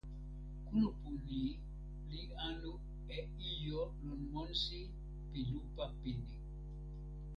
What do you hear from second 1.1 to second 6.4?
ni li anu e ijo lon monsi pi lupa pini.